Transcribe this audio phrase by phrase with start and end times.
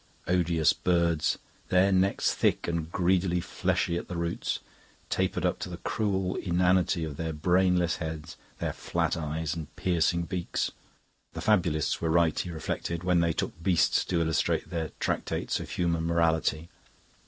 [0.27, 1.37] Odious birds!
[1.69, 4.57] Their necks, thick and greedily fleshy at the roots,
[5.11, 10.23] tapered up to the cruel inanity of their brainless heads, their flat eyes and piercing
[10.23, 10.71] beaks.
[11.33, 15.69] The fabulists were right, he reflected, when they took beasts to illustrate their tractates of
[15.69, 16.69] human morality.